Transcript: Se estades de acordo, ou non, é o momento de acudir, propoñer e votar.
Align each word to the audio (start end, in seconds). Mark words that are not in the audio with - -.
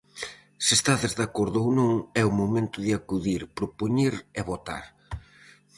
Se 0.65 0.73
estades 0.79 1.11
de 1.19 1.23
acordo, 1.29 1.57
ou 1.63 1.69
non, 1.79 1.93
é 2.21 2.23
o 2.27 2.35
momento 2.41 2.77
de 2.85 2.91
acudir, 2.99 3.41
propoñer 3.59 4.13
e 4.39 4.41
votar. 4.51 4.83